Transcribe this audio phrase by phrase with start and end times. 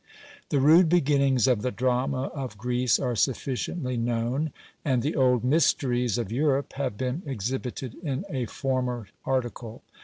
[0.49, 4.51] The rude beginnings of the drama of Greece are sufficiently known,
[4.83, 9.83] and the old mysteries of Europe have been exhibited in a former article.